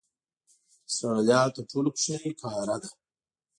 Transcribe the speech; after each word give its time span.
استرالیا 0.87 1.39
تر 1.55 1.63
ټولو 1.71 1.89
کوچنۍ 1.93 2.31
قاره 2.41 2.75
ده. 2.81 2.89